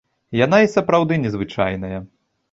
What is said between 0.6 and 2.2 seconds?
і сапраўды незвычайная.